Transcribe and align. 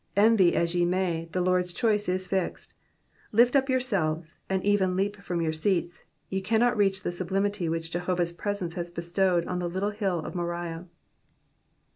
Envy 0.15 0.55
as 0.55 0.73
ye 0.73 0.83
may, 0.83 1.29
the 1.31 1.41
Lord's 1.41 1.73
choice 1.73 2.09
is 2.09 2.25
fixed. 2.25 2.73
Lift 3.31 3.55
up 3.55 3.69
yourselves, 3.69 4.39
and 4.49 4.63
even 4.63 4.95
leap 4.95 5.17
from 5.17 5.41
your 5.43 5.53
seats, 5.53 6.05
ye 6.27 6.41
cannot 6.41 6.75
reach 6.75 7.03
the 7.03 7.11
sublimity 7.11 7.69
which 7.69 7.91
Jehovah's 7.91 8.31
presence 8.31 8.73
has 8.73 8.89
bestowed 8.89 9.45
on 9.45 9.59
the 9.59 9.69
little 9.69 9.91
hill 9.91 10.17
of 10.17 10.33
Moriah. 10.33 10.87